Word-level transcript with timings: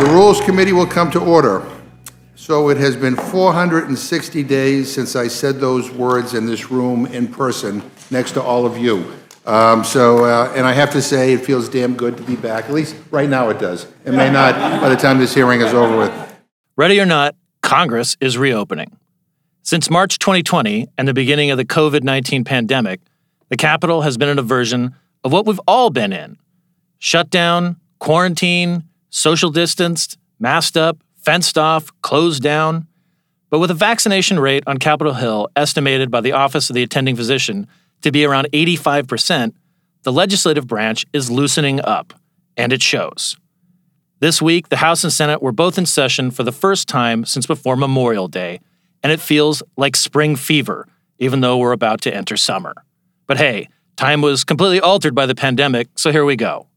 The 0.00 0.06
Rules 0.06 0.40
Committee 0.40 0.72
will 0.72 0.86
come 0.86 1.10
to 1.10 1.20
order. 1.20 1.62
So 2.34 2.70
it 2.70 2.78
has 2.78 2.96
been 2.96 3.16
460 3.16 4.42
days 4.44 4.90
since 4.90 5.14
I 5.14 5.28
said 5.28 5.60
those 5.60 5.90
words 5.90 6.32
in 6.32 6.46
this 6.46 6.70
room 6.70 7.04
in 7.04 7.28
person 7.28 7.82
next 8.10 8.32
to 8.32 8.42
all 8.42 8.64
of 8.64 8.78
you. 8.78 9.12
Um, 9.44 9.84
so, 9.84 10.24
uh, 10.24 10.54
and 10.56 10.66
I 10.66 10.72
have 10.72 10.90
to 10.92 11.02
say, 11.02 11.34
it 11.34 11.44
feels 11.44 11.68
damn 11.68 11.96
good 11.96 12.16
to 12.16 12.22
be 12.22 12.34
back. 12.34 12.64
At 12.64 12.72
least 12.72 12.96
right 13.10 13.28
now 13.28 13.50
it 13.50 13.58
does. 13.58 13.88
It 14.06 14.12
may 14.12 14.30
not 14.30 14.80
by 14.80 14.88
the 14.88 14.96
time 14.96 15.18
this 15.18 15.34
hearing 15.34 15.60
is 15.60 15.74
over 15.74 15.98
with. 15.98 16.34
Ready 16.76 16.98
or 16.98 17.04
not, 17.04 17.36
Congress 17.60 18.16
is 18.22 18.38
reopening. 18.38 18.96
Since 19.64 19.90
March 19.90 20.18
2020 20.18 20.88
and 20.96 21.06
the 21.06 21.12
beginning 21.12 21.50
of 21.50 21.58
the 21.58 21.66
COVID 21.66 22.04
19 22.04 22.44
pandemic, 22.44 23.02
the 23.50 23.58
Capitol 23.58 24.00
has 24.00 24.16
been 24.16 24.30
in 24.30 24.38
a 24.38 24.42
version 24.42 24.94
of 25.24 25.30
what 25.30 25.44
we've 25.44 25.60
all 25.68 25.90
been 25.90 26.14
in 26.14 26.38
shutdown, 26.98 27.76
quarantine, 27.98 28.84
social 29.10 29.50
distanced, 29.50 30.16
masked 30.38 30.76
up, 30.76 30.98
fenced 31.16 31.58
off, 31.58 31.90
closed 32.02 32.42
down. 32.42 32.86
But 33.50 33.58
with 33.58 33.70
a 33.70 33.74
vaccination 33.74 34.38
rate 34.38 34.64
on 34.66 34.78
Capitol 34.78 35.14
Hill 35.14 35.48
estimated 35.56 36.10
by 36.10 36.20
the 36.20 36.32
Office 36.32 36.70
of 36.70 36.74
the 36.74 36.82
Attending 36.82 37.16
Physician 37.16 37.66
to 38.02 38.10
be 38.10 38.24
around 38.24 38.48
85%, 38.52 39.52
the 40.02 40.12
legislative 40.12 40.66
branch 40.66 41.04
is 41.12 41.30
loosening 41.30 41.80
up, 41.82 42.14
and 42.56 42.72
it 42.72 42.80
shows. 42.80 43.36
This 44.20 44.40
week, 44.40 44.68
the 44.68 44.76
House 44.76 45.02
and 45.04 45.12
Senate 45.12 45.42
were 45.42 45.52
both 45.52 45.78
in 45.78 45.86
session 45.86 46.30
for 46.30 46.42
the 46.42 46.52
first 46.52 46.88
time 46.88 47.24
since 47.24 47.46
before 47.46 47.76
Memorial 47.76 48.28
Day, 48.28 48.60
and 49.02 49.12
it 49.12 49.20
feels 49.20 49.62
like 49.76 49.96
spring 49.96 50.36
fever, 50.36 50.86
even 51.18 51.40
though 51.40 51.58
we're 51.58 51.72
about 51.72 52.00
to 52.02 52.14
enter 52.14 52.36
summer. 52.36 52.74
But 53.26 53.38
hey, 53.38 53.68
time 53.96 54.22
was 54.22 54.44
completely 54.44 54.80
altered 54.80 55.14
by 55.14 55.26
the 55.26 55.34
pandemic, 55.34 55.88
so 55.96 56.12
here 56.12 56.24
we 56.24 56.36
go. 56.36 56.69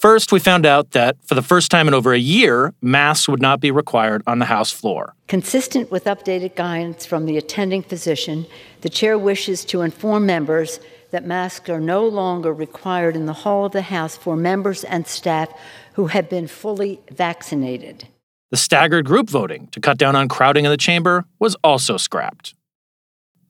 First, 0.00 0.32
we 0.32 0.40
found 0.40 0.64
out 0.64 0.92
that 0.92 1.22
for 1.26 1.34
the 1.34 1.42
first 1.42 1.70
time 1.70 1.86
in 1.86 1.92
over 1.92 2.14
a 2.14 2.18
year, 2.18 2.72
masks 2.80 3.28
would 3.28 3.42
not 3.42 3.60
be 3.60 3.70
required 3.70 4.22
on 4.26 4.38
the 4.38 4.46
House 4.46 4.72
floor. 4.72 5.14
Consistent 5.28 5.90
with 5.90 6.04
updated 6.04 6.56
guidance 6.56 7.04
from 7.04 7.26
the 7.26 7.36
attending 7.36 7.82
physician, 7.82 8.46
the 8.80 8.88
chair 8.88 9.18
wishes 9.18 9.62
to 9.66 9.82
inform 9.82 10.24
members 10.24 10.80
that 11.10 11.26
masks 11.26 11.68
are 11.68 11.80
no 11.80 12.08
longer 12.08 12.50
required 12.50 13.14
in 13.14 13.26
the 13.26 13.34
hall 13.34 13.66
of 13.66 13.72
the 13.72 13.82
House 13.82 14.16
for 14.16 14.36
members 14.36 14.84
and 14.84 15.06
staff 15.06 15.52
who 15.92 16.06
have 16.06 16.30
been 16.30 16.46
fully 16.46 16.98
vaccinated. 17.10 18.08
The 18.50 18.56
staggered 18.56 19.04
group 19.04 19.28
voting 19.28 19.66
to 19.72 19.80
cut 19.80 19.98
down 19.98 20.16
on 20.16 20.28
crowding 20.28 20.64
in 20.64 20.70
the 20.70 20.78
chamber 20.78 21.26
was 21.38 21.56
also 21.62 21.98
scrapped. 21.98 22.54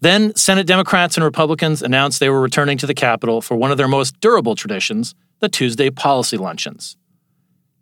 Then, 0.01 0.35
Senate 0.35 0.67
Democrats 0.67 1.17
and 1.17 1.23
Republicans 1.23 1.81
announced 1.81 2.19
they 2.19 2.29
were 2.29 2.41
returning 2.41 2.77
to 2.79 2.89
the 2.89 2.95
Capitol 2.95 3.41
for 3.41 3.55
one 3.55 3.71
of 3.71 3.77
their 3.77 3.87
most 3.87 4.19
durable 4.19 4.57
traditions 4.57 5.15
the 5.41 5.49
Tuesday 5.49 5.91
policy 5.91 6.37
luncheons. 6.37 6.97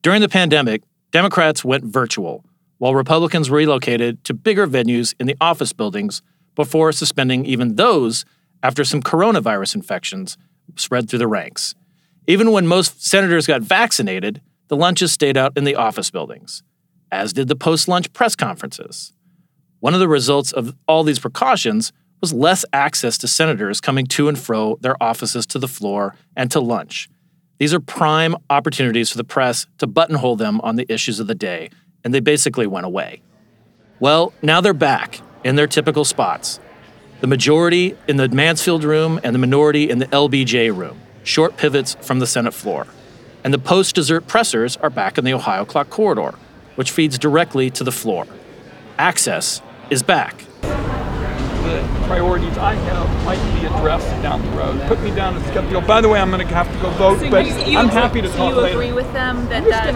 During 0.03 0.21
the 0.21 0.29
pandemic, 0.29 0.83
Democrats 1.11 1.65
went 1.65 1.85
virtual, 1.85 2.45
while 2.79 2.95
Republicans 2.95 3.51
relocated 3.51 4.23
to 4.25 4.35
bigger 4.35 4.67
venues 4.67 5.15
in 5.19 5.27
the 5.27 5.37
office 5.41 5.73
buildings 5.73 6.23
before 6.55 6.93
suspending 6.93 7.45
even 7.45 7.77
those 7.77 8.25
after 8.63 8.85
some 8.85 9.03
coronavirus 9.03 9.75
infections 9.75 10.37
spread 10.77 11.09
through 11.09 11.19
the 11.19 11.27
ranks. 11.27 11.75
Even 12.27 12.53
when 12.53 12.67
most 12.67 13.05
senators 13.05 13.47
got 13.47 13.63
vaccinated, 13.63 14.41
the 14.69 14.77
lunches 14.77 15.13
stayed 15.13 15.37
out 15.37 15.57
in 15.57 15.65
the 15.65 15.75
office 15.75 16.11
buildings, 16.11 16.63
as 17.11 17.33
did 17.33 17.49
the 17.49 17.57
post 17.57 17.89
lunch 17.89 18.13
press 18.13 18.37
conferences. 18.37 19.13
One 19.81 19.95
of 19.95 20.01
the 20.01 20.09
results 20.09 20.53
of 20.53 20.75
all 20.87 21.05
these 21.05 21.19
precautions 21.19 21.93
was 22.21 22.33
less 22.33 22.65
access 22.73 23.17
to 23.19 23.29
senators 23.29 23.81
coming 23.81 24.07
to 24.07 24.29
and 24.29 24.39
fro 24.39 24.77
their 24.81 25.01
offices 25.03 25.47
to 25.47 25.59
the 25.59 25.69
floor 25.69 26.17
and 26.37 26.51
to 26.51 26.61
lunch, 26.61 27.09
these 27.59 27.75
are 27.75 27.81
prime 27.81 28.37
opportunities 28.49 29.11
for 29.11 29.19
the 29.19 29.25
press 29.25 29.67
to 29.79 29.87
buttonhole 29.87 30.37
them 30.37 30.61
on 30.63 30.77
the 30.77 30.91
issues 30.93 31.19
of 31.19 31.27
the 31.27 31.35
day, 31.35 31.71
and 32.05 32.15
they 32.15 32.21
basically 32.21 32.67
went 32.67 32.87
away. 32.87 33.21
Well, 34.01 34.33
now 34.43 34.61
they're 34.61 34.73
back 34.73 35.21
in 35.43 35.57
their 35.57 35.67
typical 35.67 36.05
spots. 36.05 36.61
The 37.21 37.27
majority 37.27 37.97
in 38.07 38.17
the 38.17 38.29
Mansfield 38.29 38.85
room 38.85 39.19
and 39.25 39.35
the 39.35 39.41
minority 39.41 39.91
in 39.91 39.99
the 39.99 40.07
LBJ 40.07 40.75
room, 40.75 41.01
short 41.25 41.57
pivots 41.57 41.97
from 42.01 42.21
the 42.21 42.27
Senate 42.27 42.55
floor. 42.55 42.87
And 43.43 43.53
the 43.53 43.59
post 43.59 43.95
dessert 43.95 44.29
pressers 44.29 44.77
are 44.77 44.91
back 44.91 45.19
in 45.19 45.25
the 45.25 45.35
Ohio 45.35 45.65
Clock 45.65 45.91
corridor, 45.91 46.35
which 46.77 46.93
feeds 46.93 47.19
directly 47.19 47.71
to 47.71 47.83
the 47.83 47.93
floor. 47.93 48.27
Access 48.99 49.63
is 49.91 50.03
back 50.05 50.45
the 51.69 51.83
priorities 52.07 52.57
I 52.59 52.75
have 52.75 53.25
might 53.25 53.61
be 53.61 53.67
addressed 53.67 54.11
down 54.23 54.43
the 54.43 54.51
road. 54.57 54.81
Put 54.89 55.01
me 55.03 55.15
down 55.15 55.37
as 55.37 55.43
skeptical. 55.49 55.83
By 55.83 56.01
the 56.01 56.09
way, 56.09 56.19
I'm 56.21 56.31
going 56.31 56.47
to 56.47 56.55
have 56.55 56.73
to 56.73 56.79
go 56.81 56.91
vote, 56.91 57.21
so 57.21 57.31
but 57.31 57.47
you, 57.47 57.79
I'm 57.79 57.89
happy 57.89 58.23
to 58.23 58.29
talk 58.29 58.55
you 58.55 58.61
later. 58.61 58.81
agree 58.81 58.93
with 58.93 59.13
them 59.13 59.47
that 59.49 59.65
that? 59.65 59.95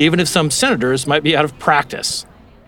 Even 0.00 0.18
if 0.18 0.28
some 0.28 0.50
senators 0.50 1.06
might 1.06 1.22
be 1.22 1.36
out 1.36 1.44
of 1.44 1.58
practice. 1.58 2.24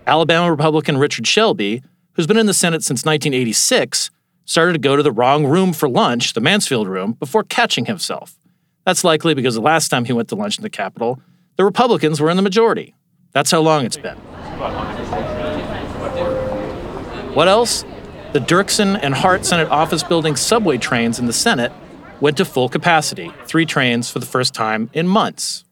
Alabama 0.06 0.50
Republican 0.50 0.98
Richard 0.98 1.26
Shelby, 1.26 1.82
who's 2.12 2.26
been 2.26 2.36
in 2.36 2.46
the 2.46 2.54
Senate 2.54 2.82
since 2.82 3.04
1986, 3.06 4.10
started 4.44 4.74
to 4.74 4.78
go 4.78 4.96
to 4.96 5.02
the 5.02 5.12
wrong 5.12 5.46
room 5.46 5.72
for 5.72 5.88
lunch, 5.88 6.34
the 6.34 6.40
Mansfield 6.40 6.88
room, 6.88 7.12
before 7.12 7.44
catching 7.44 7.86
himself. 7.86 8.36
That's 8.84 9.04
likely 9.04 9.34
because 9.34 9.54
the 9.54 9.60
last 9.60 9.88
time 9.88 10.04
he 10.04 10.12
went 10.12 10.28
to 10.30 10.34
lunch 10.34 10.58
in 10.58 10.62
the 10.62 10.70
Capitol, 10.70 11.20
the 11.56 11.64
Republicans 11.64 12.20
were 12.20 12.28
in 12.28 12.36
the 12.36 12.42
majority. 12.42 12.94
That's 13.32 13.50
how 13.50 13.60
long 13.60 13.86
it's 13.86 13.96
been. 13.96 14.18
What 17.34 17.48
else? 17.48 17.82
The 18.34 18.40
Dirksen 18.40 18.98
and 19.02 19.14
Hart 19.14 19.46
Senate 19.46 19.70
office 19.70 20.02
building 20.02 20.36
subway 20.36 20.76
trains 20.76 21.18
in 21.18 21.24
the 21.24 21.32
Senate 21.32 21.72
went 22.20 22.36
to 22.36 22.44
full 22.44 22.68
capacity, 22.68 23.32
three 23.46 23.64
trains 23.64 24.10
for 24.10 24.18
the 24.18 24.26
first 24.26 24.52
time 24.52 24.90
in 24.92 25.08
months. 25.08 25.64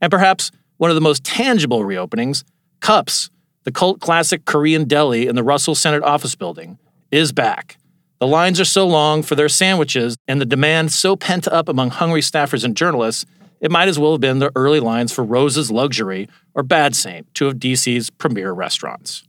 And 0.00 0.10
perhaps 0.10 0.50
one 0.78 0.90
of 0.90 0.96
the 0.96 1.00
most 1.00 1.22
tangible 1.22 1.82
reopenings, 1.82 2.42
Cups, 2.80 3.30
the 3.62 3.70
cult 3.70 4.00
classic 4.00 4.44
Korean 4.44 4.88
deli 4.88 5.28
in 5.28 5.36
the 5.36 5.44
Russell 5.44 5.76
Senate 5.76 6.02
office 6.02 6.34
building, 6.34 6.78
is 7.12 7.30
back. 7.30 7.78
The 8.18 8.26
lines 8.26 8.58
are 8.58 8.64
so 8.64 8.84
long 8.84 9.22
for 9.22 9.36
their 9.36 9.48
sandwiches 9.48 10.16
and 10.26 10.40
the 10.40 10.44
demand 10.44 10.90
so 10.90 11.14
pent 11.14 11.46
up 11.46 11.68
among 11.68 11.90
hungry 11.90 12.22
staffers 12.22 12.64
and 12.64 12.76
journalists, 12.76 13.24
it 13.60 13.70
might 13.70 13.86
as 13.86 14.00
well 14.00 14.10
have 14.10 14.20
been 14.20 14.40
the 14.40 14.50
early 14.56 14.80
lines 14.80 15.12
for 15.12 15.22
Rose's 15.22 15.70
Luxury 15.70 16.28
or 16.54 16.64
Bad 16.64 16.96
Saint, 16.96 17.32
two 17.34 17.46
of 17.46 17.54
DC's 17.54 18.10
premier 18.10 18.50
restaurants. 18.50 19.22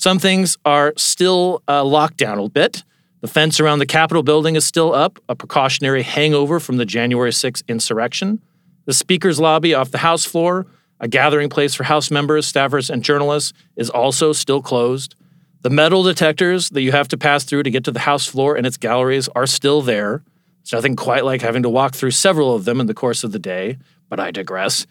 Some 0.00 0.18
things 0.18 0.56
are 0.64 0.94
still 0.96 1.62
uh, 1.68 1.84
locked 1.84 2.16
down 2.16 2.38
a 2.38 2.48
bit. 2.48 2.84
The 3.20 3.28
fence 3.28 3.60
around 3.60 3.80
the 3.80 3.86
Capitol 3.86 4.22
building 4.22 4.56
is 4.56 4.64
still 4.64 4.94
up, 4.94 5.18
a 5.28 5.36
precautionary 5.36 6.02
hangover 6.02 6.58
from 6.58 6.78
the 6.78 6.86
January 6.86 7.32
6th 7.32 7.62
insurrection. 7.68 8.40
The 8.86 8.94
Speaker's 8.94 9.38
lobby 9.38 9.74
off 9.74 9.90
the 9.90 9.98
House 9.98 10.24
floor, 10.24 10.66
a 11.00 11.06
gathering 11.06 11.50
place 11.50 11.74
for 11.74 11.84
House 11.84 12.10
members, 12.10 12.50
staffers, 12.50 12.88
and 12.88 13.04
journalists, 13.04 13.52
is 13.76 13.90
also 13.90 14.32
still 14.32 14.62
closed. 14.62 15.16
The 15.60 15.68
metal 15.68 16.02
detectors 16.02 16.70
that 16.70 16.80
you 16.80 16.92
have 16.92 17.08
to 17.08 17.18
pass 17.18 17.44
through 17.44 17.64
to 17.64 17.70
get 17.70 17.84
to 17.84 17.92
the 17.92 18.00
House 18.00 18.26
floor 18.26 18.56
and 18.56 18.66
its 18.66 18.78
galleries 18.78 19.28
are 19.36 19.46
still 19.46 19.82
there. 19.82 20.22
It's 20.62 20.72
nothing 20.72 20.96
quite 20.96 21.26
like 21.26 21.42
having 21.42 21.62
to 21.64 21.68
walk 21.68 21.94
through 21.94 22.12
several 22.12 22.54
of 22.54 22.64
them 22.64 22.80
in 22.80 22.86
the 22.86 22.94
course 22.94 23.22
of 23.22 23.32
the 23.32 23.38
day, 23.38 23.76
but 24.08 24.18
I 24.18 24.30
digress. 24.30 24.86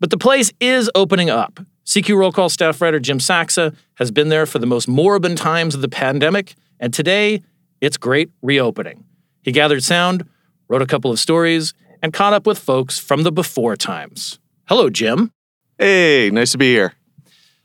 But 0.00 0.10
the 0.10 0.18
place 0.18 0.52
is 0.58 0.90
opening 0.96 1.30
up. 1.30 1.60
CQ 1.86 2.16
Roll 2.16 2.32
Call 2.32 2.48
staff 2.48 2.82
writer 2.82 2.98
Jim 2.98 3.18
Saksa 3.18 3.74
has 3.94 4.10
been 4.10 4.28
there 4.28 4.44
for 4.44 4.58
the 4.58 4.66
most 4.66 4.88
moribund 4.88 5.38
times 5.38 5.72
of 5.72 5.82
the 5.82 5.88
pandemic, 5.88 6.56
and 6.80 6.92
today 6.92 7.44
it's 7.80 7.96
great 7.96 8.30
reopening. 8.42 9.04
He 9.42 9.52
gathered 9.52 9.84
sound, 9.84 10.28
wrote 10.68 10.82
a 10.82 10.86
couple 10.86 11.12
of 11.12 11.20
stories, 11.20 11.74
and 12.02 12.12
caught 12.12 12.32
up 12.32 12.44
with 12.44 12.58
folks 12.58 12.98
from 12.98 13.22
the 13.22 13.30
before 13.30 13.76
times. 13.76 14.40
Hello, 14.64 14.90
Jim. 14.90 15.30
Hey, 15.78 16.28
nice 16.32 16.50
to 16.52 16.58
be 16.58 16.72
here. 16.72 16.94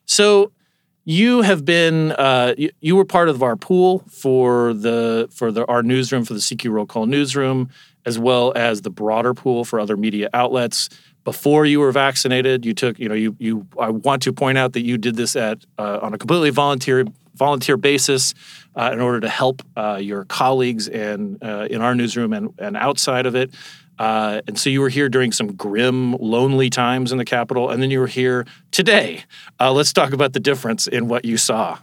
So, 0.05 0.51
you 1.03 1.41
have 1.41 1.65
been 1.65 2.11
uh, 2.11 2.53
you, 2.59 2.69
you, 2.79 2.95
were 2.95 3.05
part 3.05 3.27
of 3.27 3.41
our 3.41 3.55
pool 3.55 4.03
for 4.07 4.71
the 4.75 5.29
for 5.33 5.51
the 5.51 5.65
our 5.65 5.81
newsroom 5.81 6.25
for 6.25 6.33
the 6.33 6.39
CQ 6.39 6.69
Roll 6.71 6.85
Call 6.85 7.07
newsroom, 7.07 7.71
as 8.05 8.19
well 8.19 8.53
as 8.55 8.83
the 8.83 8.91
broader 8.91 9.33
pool 9.33 9.65
for 9.65 9.79
other 9.79 9.97
media 9.97 10.29
outlets 10.31 10.89
before 11.23 11.65
you 11.65 11.79
were 11.79 11.91
vaccinated. 11.91 12.65
You 12.65 12.73
took, 12.73 12.99
you 12.99 13.09
know, 13.09 13.15
you 13.15 13.35
you. 13.39 13.67
I 13.79 13.89
want 13.89 14.21
to 14.23 14.33
point 14.33 14.57
out 14.57 14.73
that 14.73 14.81
you 14.81 14.97
did 14.97 15.15
this 15.15 15.35
at 15.35 15.65
uh, 15.77 15.99
on 16.01 16.13
a 16.13 16.17
completely 16.17 16.49
volunteer 16.49 17.05
volunteer 17.35 17.77
basis 17.77 18.33
uh, 18.75 18.91
in 18.93 18.99
order 18.99 19.19
to 19.19 19.29
help 19.29 19.63
uh, 19.75 19.97
your 20.01 20.25
colleagues 20.25 20.87
and 20.87 21.41
uh, 21.43 21.67
in 21.69 21.81
our 21.81 21.95
newsroom 21.95 22.33
and, 22.33 22.53
and 22.59 22.77
outside 22.77 23.25
of 23.25 23.35
it. 23.35 23.51
Uh, 23.97 24.41
and 24.47 24.57
so 24.59 24.69
you 24.69 24.81
were 24.81 24.89
here 24.89 25.09
during 25.09 25.31
some 25.31 25.53
grim, 25.53 26.13
lonely 26.13 26.69
times 26.69 27.11
in 27.11 27.17
the 27.17 27.25
Capitol, 27.25 27.69
and 27.69 27.81
then 27.81 27.91
you 27.91 27.99
were 27.99 28.07
here 28.07 28.45
today. 28.71 29.23
Uh, 29.59 29.71
let's 29.71 29.93
talk 29.93 30.13
about 30.13 30.33
the 30.33 30.39
difference 30.39 30.87
in 30.87 31.07
what 31.07 31.23
you 31.25 31.37
saw. 31.37 31.77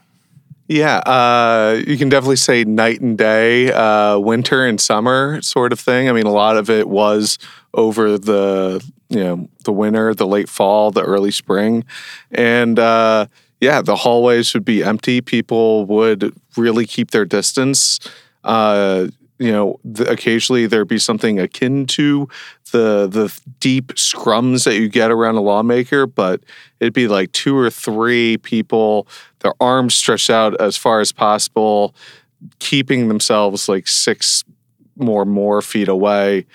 Yeah, 0.69 0.99
uh, 0.99 1.81
you 1.87 1.97
can 1.97 2.09
definitely 2.09 2.37
say 2.37 2.65
night 2.65 3.01
and 3.01 3.17
day, 3.17 3.73
uh, 3.73 4.19
winter 4.19 4.67
and 4.67 4.81
summer 4.81 5.41
sort 5.43 5.73
of 5.73 5.81
thing. 5.81 6.09
I 6.09 6.13
mean, 6.13 6.27
a 6.27 6.33
lot 6.33 6.57
of 6.57 6.69
it 6.69 6.89
was 6.89 7.39
over 7.75 8.19
the 8.19 8.85
you 9.09 9.23
know 9.23 9.49
the 9.65 9.73
winter, 9.73 10.15
the 10.15 10.27
late 10.27 10.49
fall, 10.49 10.91
the 10.91 11.03
early 11.03 11.31
spring, 11.31 11.85
and 12.31 12.79
uh, 12.79 13.27
yeah, 13.61 13.83
the 13.83 13.97
hallways 13.97 14.55
would 14.55 14.65
be 14.65 14.83
empty. 14.85 15.21
People 15.21 15.85
would 15.87 16.35
really 16.57 16.87
keep 16.87 17.11
their 17.11 17.25
distance. 17.25 17.99
Uh, 18.45 19.09
you 19.39 19.53
know, 19.53 19.79
the, 19.85 20.09
occasionally 20.11 20.67
there'd 20.67 20.89
be 20.89 20.99
something 20.99 21.39
akin 21.39 21.87
to 21.87 22.29
the 22.73 23.07
the 23.07 23.37
deep 23.61 23.89
scrums 23.95 24.65
that 24.65 24.75
you 24.77 24.89
get 24.89 25.11
around 25.11 25.37
a 25.37 25.41
lawmaker, 25.41 26.07
but 26.07 26.43
it'd 26.81 26.93
be 26.93 27.09
like 27.09 27.33
two 27.33 27.57
or 27.57 27.71
three 27.71 28.37
people, 28.39 29.07
their 29.41 29.55
arms 29.61 29.95
stretched 29.95 30.31
out 30.31 30.61
as 30.61 30.77
far 30.77 31.01
as 31.01 31.13
possible, 31.13 31.95
keeping 32.59 33.09
themselves 33.09 33.69
like 33.69 33.87
six 33.87 34.45
more 34.97 35.25
more 35.25 35.63
feet 35.63 35.89
away, 35.89 36.47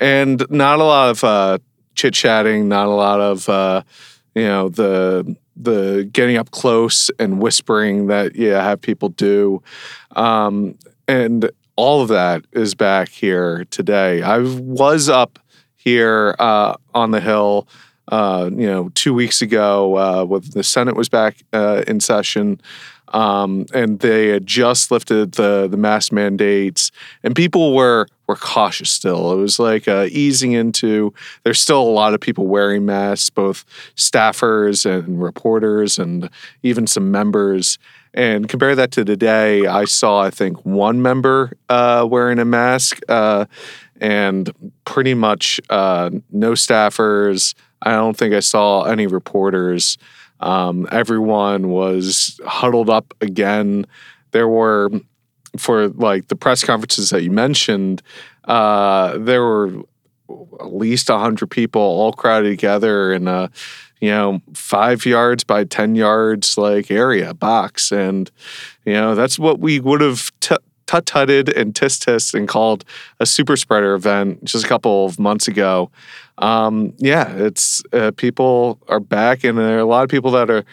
and 0.00 0.44
not 0.50 0.80
a 0.80 0.84
lot 0.84 1.10
of 1.10 1.22
uh, 1.22 1.58
chit 1.94 2.14
chatting, 2.14 2.68
not 2.68 2.86
a 2.86 2.90
lot 2.90 3.20
of 3.20 3.48
uh, 3.48 3.82
you 4.34 4.44
know 4.44 4.68
the 4.68 5.36
the 5.56 6.08
getting 6.10 6.36
up 6.36 6.50
close 6.50 7.10
and 7.18 7.40
whispering 7.40 8.06
that 8.06 8.34
yeah 8.34 8.62
have 8.62 8.80
people 8.80 9.10
do, 9.10 9.62
um, 10.16 10.76
and 11.06 11.50
all 11.76 12.02
of 12.02 12.08
that 12.08 12.44
is 12.52 12.74
back 12.74 13.08
here 13.08 13.64
today. 13.70 14.22
I 14.22 14.38
was 14.38 15.08
up 15.08 15.38
here 15.76 16.36
uh, 16.38 16.74
on 16.94 17.10
the 17.10 17.20
Hill, 17.20 17.66
uh, 18.08 18.50
you 18.52 18.66
know, 18.66 18.90
two 18.94 19.14
weeks 19.14 19.40
ago 19.40 19.96
uh, 19.96 20.24
when 20.24 20.42
the 20.52 20.62
Senate 20.62 20.94
was 20.94 21.08
back 21.08 21.38
uh, 21.52 21.82
in 21.86 22.00
session. 22.00 22.60
Um, 23.12 23.66
and 23.74 23.98
they 23.98 24.28
had 24.28 24.46
just 24.46 24.90
lifted 24.92 25.32
the 25.32 25.66
the 25.68 25.76
mask 25.76 26.12
mandates, 26.12 26.92
and 27.24 27.34
people 27.34 27.74
were 27.74 28.06
were 28.30 28.36
cautious 28.36 28.90
still. 28.90 29.32
It 29.32 29.36
was 29.36 29.58
like 29.58 29.88
uh, 29.88 30.06
easing 30.10 30.52
into. 30.52 31.12
There's 31.42 31.60
still 31.60 31.82
a 31.82 31.90
lot 32.00 32.14
of 32.14 32.20
people 32.20 32.46
wearing 32.46 32.86
masks, 32.86 33.28
both 33.28 33.64
staffers 33.96 34.86
and 34.88 35.20
reporters, 35.20 35.98
and 35.98 36.30
even 36.62 36.86
some 36.86 37.10
members. 37.10 37.76
And 38.14 38.48
compare 38.48 38.76
that 38.76 38.92
to 38.92 39.04
today, 39.04 39.66
I 39.66 39.84
saw 39.84 40.22
I 40.22 40.30
think 40.30 40.64
one 40.64 41.02
member 41.02 41.52
uh, 41.68 42.06
wearing 42.08 42.38
a 42.38 42.44
mask, 42.44 43.00
uh, 43.08 43.46
and 44.00 44.50
pretty 44.84 45.14
much 45.14 45.60
uh, 45.68 46.10
no 46.30 46.52
staffers. 46.52 47.54
I 47.82 47.92
don't 47.92 48.16
think 48.16 48.32
I 48.32 48.40
saw 48.40 48.84
any 48.84 49.06
reporters. 49.08 49.98
Um, 50.38 50.86
everyone 50.92 51.68
was 51.70 52.40
huddled 52.46 52.88
up 52.88 53.12
again. 53.20 53.86
There 54.30 54.48
were, 54.48 54.90
for 55.56 55.88
like 55.88 56.28
the 56.28 56.36
press 56.36 56.64
conferences 56.64 57.10
that 57.10 57.22
you 57.22 57.30
mentioned, 57.30 58.02
uh, 58.44 59.18
there 59.18 59.42
were 59.42 59.82
at 60.60 60.74
least 60.74 61.08
100 61.08 61.48
people 61.48 61.82
all 61.82 62.12
crowded 62.12 62.50
together 62.50 63.12
in 63.12 63.26
a, 63.26 63.50
you 64.00 64.10
know, 64.10 64.40
five 64.54 65.04
yards 65.04 65.44
by 65.44 65.64
10 65.64 65.94
yards 65.94 66.56
like 66.56 66.90
area 66.90 67.34
box. 67.34 67.92
And, 67.92 68.30
you 68.84 68.92
know, 68.92 69.14
that's 69.14 69.38
what 69.38 69.58
we 69.58 69.80
would 69.80 70.00
have 70.00 70.30
tut 70.40 70.62
tutted 70.86 71.48
and 71.50 71.76
tis 71.76 72.00
tis 72.00 72.34
and 72.34 72.48
called 72.48 72.84
a 73.20 73.26
super 73.26 73.56
spreader 73.56 73.94
event 73.94 74.42
just 74.44 74.64
a 74.64 74.68
couple 74.68 75.06
of 75.06 75.20
months 75.20 75.46
ago. 75.46 75.88
Um, 76.38 76.94
yeah, 76.98 77.32
it's 77.36 77.82
uh, 77.92 78.10
people 78.16 78.80
are 78.88 78.98
back, 78.98 79.44
and 79.44 79.56
there 79.56 79.76
are 79.76 79.80
a 79.80 79.84
lot 79.84 80.02
of 80.02 80.10
people 80.10 80.32
that 80.32 80.50
are 80.50 80.64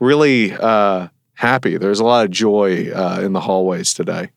really 0.00 0.52
uh, 0.52 1.08
happy. 1.40 1.78
There's 1.78 2.00
a 2.00 2.04
lot 2.04 2.26
of 2.26 2.30
joy 2.30 2.90
uh, 2.90 3.20
in 3.22 3.32
the 3.32 3.40
hallways 3.40 3.94
today. 3.94 4.30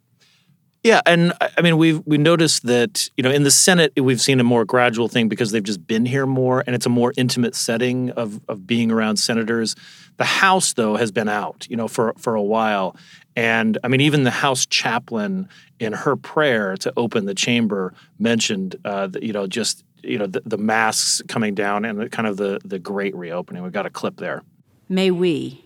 Yeah, 0.84 1.02
and 1.06 1.34
I 1.40 1.62
mean 1.62 1.78
we've 1.78 2.02
we 2.06 2.18
noticed 2.18 2.64
that 2.64 3.10
you 3.16 3.24
know 3.24 3.32
in 3.32 3.44
the 3.44 3.52
Senate 3.52 3.94
we've 3.98 4.20
seen 4.20 4.40
a 4.40 4.44
more 4.44 4.66
gradual 4.66 5.08
thing 5.08 5.30
because 5.30 5.52
they've 5.52 5.64
just 5.64 5.86
been 5.88 6.06
here 6.06 6.26
more 6.26 6.62
and 6.66 6.76
it's 6.76 6.86
a 6.86 6.90
more 6.90 7.14
intimate 7.16 7.56
setting 7.56 8.10
of 8.12 8.42
of 8.50 8.68
being 8.68 8.92
around 8.92 9.18
senators. 9.18 9.76
The 10.18 10.26
House 10.26 10.74
though 10.74 10.98
has 10.98 11.12
been 11.12 11.30
out, 11.30 11.68
you 11.70 11.78
know, 11.78 11.88
for 11.88 12.14
for 12.18 12.36
a 12.36 12.42
while. 12.42 12.98
And 13.36 13.78
I 13.84 13.88
mean 13.88 14.02
even 14.02 14.24
the 14.24 14.32
House 14.32 14.66
chaplain 14.66 15.48
in 15.80 15.94
her 15.94 16.18
prayer 16.18 16.76
to 16.78 16.92
open 16.98 17.26
the 17.26 17.36
chamber 17.36 17.94
mentioned 18.20 18.76
uh, 18.84 19.08
that, 19.08 19.24
you 19.24 19.32
know 19.32 19.48
just 19.48 19.86
you 20.04 20.18
know 20.18 20.28
the, 20.28 20.42
the 20.46 20.58
masks 20.58 21.22
coming 21.30 21.56
down 21.56 21.86
and 21.86 21.98
the, 22.00 22.10
kind 22.10 22.28
of 22.28 22.36
the 22.36 22.60
the 22.66 22.80
great 22.80 23.16
reopening. 23.16 23.64
We've 23.64 23.72
got 23.72 23.86
a 23.86 23.90
clip 23.90 24.18
there. 24.18 24.44
May 24.90 25.12
we 25.12 25.63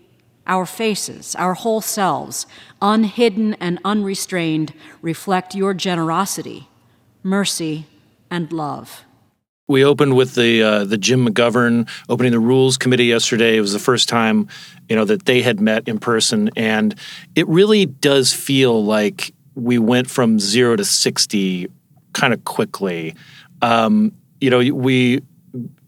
our 0.48 0.66
faces, 0.66 1.34
our 1.36 1.54
whole 1.54 1.80
selves, 1.80 2.46
unhidden 2.80 3.54
and 3.54 3.78
unrestrained, 3.84 4.72
reflect 5.02 5.54
your 5.54 5.74
generosity, 5.74 6.68
mercy, 7.22 7.86
and 8.30 8.52
love. 8.52 9.04
We 9.68 9.84
opened 9.84 10.16
with 10.16 10.34
the 10.34 10.62
uh, 10.62 10.84
the 10.84 10.96
Jim 10.96 11.26
McGovern 11.26 11.88
opening 12.08 12.32
the 12.32 12.40
Rules 12.40 12.78
Committee 12.78 13.04
yesterday. 13.04 13.58
It 13.58 13.60
was 13.60 13.74
the 13.74 13.78
first 13.78 14.08
time, 14.08 14.48
you 14.88 14.96
know, 14.96 15.04
that 15.04 15.26
they 15.26 15.42
had 15.42 15.60
met 15.60 15.86
in 15.86 15.98
person, 15.98 16.48
and 16.56 16.94
it 17.34 17.46
really 17.48 17.84
does 17.84 18.32
feel 18.32 18.82
like 18.82 19.34
we 19.54 19.78
went 19.78 20.08
from 20.08 20.38
zero 20.38 20.74
to 20.74 20.86
sixty 20.86 21.68
kind 22.14 22.32
of 22.32 22.44
quickly. 22.44 23.14
Um, 23.60 24.12
you 24.40 24.48
know, 24.48 24.58
we 24.74 25.20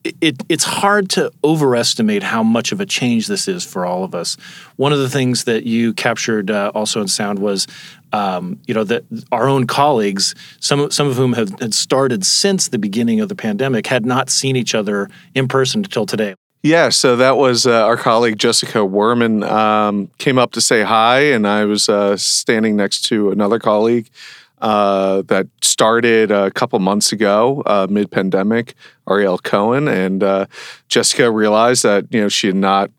it, 0.04 0.42
it's 0.48 0.64
hard 0.64 1.10
to 1.10 1.30
overestimate 1.44 2.22
how 2.22 2.42
much 2.42 2.72
of 2.72 2.80
a 2.80 2.86
change 2.86 3.26
this 3.26 3.48
is 3.48 3.64
for 3.64 3.84
all 3.84 4.04
of 4.04 4.14
us. 4.14 4.36
One 4.76 4.92
of 4.92 4.98
the 4.98 5.08
things 5.08 5.44
that 5.44 5.64
you 5.64 5.92
captured 5.92 6.50
uh, 6.50 6.72
also 6.74 7.00
in 7.00 7.08
sound 7.08 7.38
was, 7.38 7.66
um, 8.12 8.58
you 8.66 8.74
know, 8.74 8.84
that 8.84 9.04
our 9.30 9.48
own 9.48 9.66
colleagues, 9.66 10.34
some 10.60 10.90
some 10.90 11.06
of 11.06 11.16
whom 11.16 11.34
have 11.34 11.50
had 11.60 11.74
started 11.74 12.24
since 12.24 12.68
the 12.68 12.78
beginning 12.78 13.20
of 13.20 13.28
the 13.28 13.36
pandemic, 13.36 13.86
had 13.86 14.06
not 14.06 14.30
seen 14.30 14.56
each 14.56 14.74
other 14.74 15.08
in 15.34 15.48
person 15.48 15.84
until 15.84 16.06
today. 16.06 16.34
Yeah, 16.62 16.90
so 16.90 17.16
that 17.16 17.38
was 17.38 17.66
uh, 17.66 17.86
our 17.86 17.96
colleague 17.96 18.38
Jessica 18.38 18.78
Wehrman 18.78 19.48
um, 19.48 20.10
came 20.18 20.38
up 20.38 20.52
to 20.52 20.60
say 20.60 20.82
hi, 20.82 21.20
and 21.20 21.46
I 21.46 21.64
was 21.64 21.88
uh, 21.88 22.18
standing 22.18 22.76
next 22.76 23.02
to 23.06 23.30
another 23.30 23.58
colleague 23.58 24.10
uh, 24.60 25.22
that 25.22 25.46
started 25.62 26.30
a 26.30 26.50
couple 26.50 26.78
months 26.78 27.12
ago, 27.12 27.62
uh, 27.66 27.86
mid 27.88 28.10
pandemic, 28.10 28.74
Ariel 29.08 29.38
Cohen. 29.38 29.88
And 29.88 30.22
uh, 30.22 30.46
Jessica 30.88 31.30
realized 31.30 31.82
that, 31.82 32.06
you 32.10 32.20
know, 32.20 32.28
she 32.28 32.48
had 32.48 32.56
not 32.56 32.90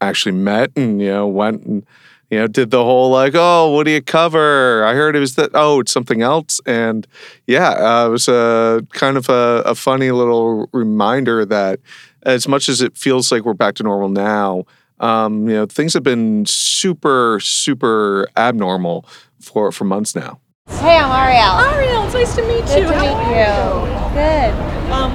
actually 0.00 0.32
met 0.32 0.70
and, 0.76 1.00
you 1.00 1.08
know, 1.08 1.26
went 1.26 1.64
and, 1.64 1.86
you 2.30 2.38
know, 2.38 2.46
did 2.46 2.70
the 2.70 2.82
whole 2.82 3.10
like, 3.10 3.34
oh, 3.34 3.70
what 3.70 3.84
do 3.84 3.90
you 3.90 4.00
cover? 4.00 4.84
I 4.84 4.94
heard 4.94 5.16
it 5.16 5.20
was 5.20 5.34
that, 5.34 5.50
oh, 5.52 5.80
it's 5.80 5.92
something 5.92 6.22
else. 6.22 6.60
And 6.64 7.06
yeah, 7.46 7.70
uh, 7.70 8.06
it 8.06 8.10
was 8.10 8.28
a 8.28 8.86
kind 8.92 9.16
of 9.16 9.28
a, 9.28 9.62
a 9.66 9.74
funny 9.74 10.10
little 10.10 10.68
reminder 10.72 11.44
that 11.44 11.80
as 12.22 12.46
much 12.46 12.68
as 12.68 12.82
it 12.82 12.96
feels 12.96 13.32
like 13.32 13.44
we're 13.44 13.54
back 13.54 13.74
to 13.76 13.82
normal 13.82 14.08
now, 14.08 14.64
um, 15.00 15.48
you 15.48 15.54
know, 15.54 15.66
things 15.66 15.94
have 15.94 16.02
been 16.02 16.46
super, 16.46 17.40
super 17.40 18.28
abnormal 18.36 19.06
for, 19.40 19.72
for 19.72 19.84
months 19.84 20.14
now. 20.14 20.38
Hey, 20.78 20.96
I'm 20.96 21.10
Ariel. 21.10 21.74
Ariel, 21.74 22.04
it's 22.04 22.14
nice 22.14 22.34
to 22.36 22.42
meet 22.42 22.64
Good 22.66 22.82
you. 22.82 22.88
to 22.88 22.94
How 22.94 23.02
meet 23.02 23.10
are 23.10 23.30
you. 23.34 24.14
Good. 24.14 24.90
Um, 24.92 25.12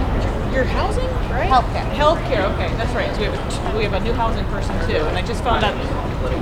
your 0.53 0.63
housing, 0.63 1.07
right? 1.31 1.49
Healthcare. 1.49 1.89
Healthcare. 1.95 2.53
Okay, 2.53 2.75
that's 2.77 2.93
right. 2.93 3.13
So 3.15 3.21
we 3.21 3.25
have 3.25 3.73
a, 3.73 3.77
we 3.77 3.83
have 3.83 3.93
a 3.93 3.99
new 4.01 4.13
housing 4.13 4.45
person 4.45 4.77
too, 4.87 4.97
and 4.97 5.17
I 5.17 5.25
just 5.25 5.43
found 5.43 5.63
out 5.63 5.73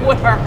what 0.05 0.17
our 0.21 0.37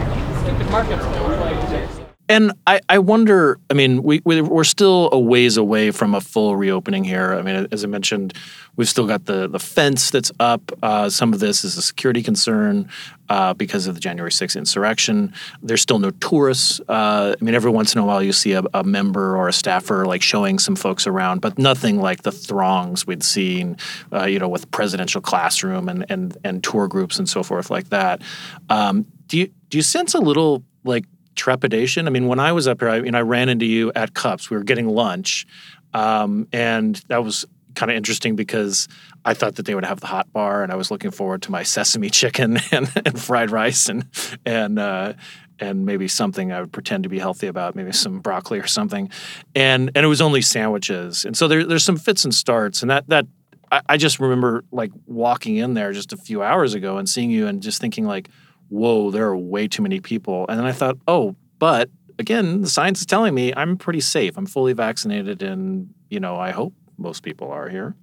stupid 0.43 0.71
markets 0.71 1.03
look 1.05 1.41
like. 1.41 2.07
And 2.29 2.53
I, 2.67 2.81
I 2.89 2.99
wonder, 2.99 3.61
I 3.71 3.75
mean, 3.75 4.03
we, 4.03 4.21
we're 4.25 4.65
still 4.65 5.09
a 5.13 5.19
ways 5.19 5.57
away 5.57 5.93
from 5.93 6.13
a 6.13 6.21
full 6.21 6.57
reopening 6.57 7.05
here. 7.05 7.33
I 7.35 7.43
mean, 7.43 7.69
as 7.71 7.85
I 7.85 7.87
mentioned, 7.87 8.35
we've 8.75 8.89
still 8.89 9.07
got 9.07 9.27
the, 9.27 9.47
the 9.47 9.61
fence 9.61 10.11
that's 10.11 10.33
up. 10.41 10.73
Uh, 10.83 11.09
some 11.09 11.33
of 11.33 11.39
this 11.39 11.63
is 11.63 11.77
a 11.77 11.83
security 11.83 12.25
concern 12.25 12.89
uh, 13.29 13.55
because 13.55 13.87
of 13.87 13.95
the 13.95 14.01
January 14.01 14.31
6th 14.31 14.57
insurrection. 14.57 15.33
There's 15.63 15.81
still 15.81 15.99
no 15.99 16.11
tourists. 16.11 16.81
Uh, 16.89 17.35
I 17.41 17.45
mean, 17.45 17.55
every 17.55 17.71
once 17.71 17.95
in 17.95 18.01
a 18.01 18.05
while 18.05 18.23
you 18.23 18.33
see 18.33 18.53
a, 18.53 18.63
a, 18.75 18.85
member 18.85 19.37
or 19.37 19.49
a 19.49 19.53
staffer 19.53 20.07
like 20.07 20.23
showing 20.23 20.59
some 20.59 20.77
folks 20.77 21.07
around, 21.07 21.41
but 21.41 21.59
nothing 21.59 22.01
like 22.01 22.23
the 22.23 22.33
throngs 22.33 23.07
we'd 23.07 23.23
seen, 23.23 23.77
uh, 24.13 24.25
you 24.25 24.39
know, 24.39 24.49
with 24.49 24.71
presidential 24.71 25.21
classroom 25.21 25.89
and, 25.89 26.07
and, 26.09 26.37
and 26.45 26.63
tour 26.63 26.89
groups 26.89 27.19
and 27.19 27.29
so 27.29 27.43
forth 27.43 27.71
like 27.71 27.89
that. 27.91 28.23
Um, 28.69 29.07
do 29.27 29.39
you, 29.39 29.49
do 29.69 29.79
you 29.79 29.83
sense 29.83 30.15
a 30.15 30.21
little 30.21 30.63
like 30.85 31.05
trepidation. 31.37 32.07
I 32.07 32.11
mean, 32.11 32.27
when 32.27 32.41
I 32.41 32.53
was 32.53 32.67
up 32.67 32.81
here, 32.81 32.89
I 32.89 33.01
mean, 33.01 33.15
I 33.15 33.21
ran 33.21 33.49
into 33.49 33.67
you 33.67 33.93
at 33.95 34.15
Cups. 34.15 34.51
We 34.51 34.57
were 34.57 34.65
getting 34.65 34.89
lunch, 34.89 35.47
um, 35.95 36.49
and 36.53 36.97
that 37.09 37.23
was 37.23 37.45
kind 37.77 37.91
of 37.91 37.97
interesting 37.97 38.35
because 38.35 38.89
I 39.25 39.35
thought 39.35 39.55
that 39.57 39.67
they 39.67 39.75
would 39.75 39.85
have 39.85 40.01
the 40.01 40.09
hot 40.09 40.33
bar, 40.33 40.65
and 40.65 40.73
I 40.73 40.75
was 40.75 40.91
looking 40.91 41.13
forward 41.13 41.43
to 41.43 41.53
my 41.53 41.63
sesame 41.63 42.11
chicken 42.11 42.59
and, 42.73 42.91
and 43.05 43.21
fried 43.21 43.51
rice 43.51 43.89
and 43.89 44.07
and 44.45 44.79
uh, 44.79 45.13
and 45.61 45.87
maybe 45.87 46.09
something 46.09 46.53
I 46.53 46.61
would 46.61 46.73
pretend 46.73 47.05
to 47.05 47.09
be 47.09 47.19
healthy 47.19 47.47
about, 47.47 47.75
maybe 47.77 47.93
some 47.93 48.21
broccoli 48.21 48.59
or 48.59 48.67
something, 48.67 49.11
and 49.55 49.91
and 49.95 50.05
it 50.05 50.09
was 50.09 50.21
only 50.21 50.43
sandwiches. 50.43 51.25
And 51.25 51.37
so 51.37 51.47
there, 51.47 51.65
there's 51.65 51.85
some 51.85 51.97
fits 51.97 52.25
and 52.25 52.35
starts, 52.35 52.83
and 52.83 52.91
that 52.91 53.09
that 53.09 53.27
I, 53.71 53.83
I 53.91 53.97
just 53.97 54.19
remember 54.19 54.65
like 54.73 54.91
walking 55.07 55.57
in 55.57 55.75
there 55.75 55.93
just 55.93 56.13
a 56.13 56.17
few 56.17 56.43
hours 56.43 56.75
ago 56.75 56.99
and 56.99 57.09
seeing 57.09 57.31
you 57.31 57.47
and 57.47 57.63
just 57.63 57.81
thinking 57.81 58.07
like, 58.07 58.29
whoa, 58.69 59.11
there 59.11 59.27
are 59.27 59.37
way 59.37 59.69
too 59.69 59.83
many 59.83 60.01
people. 60.01 60.47
And 60.49 60.59
then 60.59 60.67
I 60.67 60.73
thought, 60.73 60.97
oh, 61.07 61.37
but 61.59 61.91
again, 62.19 62.63
the 62.63 62.69
science 62.69 63.01
is 63.01 63.07
telling 63.07 63.35
me 63.35 63.53
I'm 63.55 63.77
pretty 63.77 64.01
safe. 64.01 64.37
I'm 64.37 64.47
fully 64.47 64.73
vaccinated, 64.73 65.43
and 65.43 65.93
you 66.11 66.21
know, 66.21 66.37
I 66.37 66.51
hope 66.51 66.75
most 66.99 67.23
people 67.23 67.51
are 67.51 67.69
here. 67.69 67.95